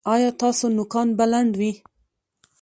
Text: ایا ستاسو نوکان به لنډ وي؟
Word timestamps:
ایا 0.13 0.29
ستاسو 0.35 0.65
نوکان 0.77 1.07
به 1.17 1.25
لنډ 1.31 1.51
وي؟ 1.59 1.71